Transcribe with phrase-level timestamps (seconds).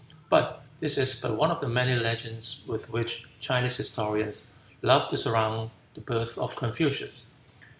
[0.29, 5.17] But this is but one of the many legends with which Chinese historians love to
[5.19, 7.35] surround the birth of Confucius.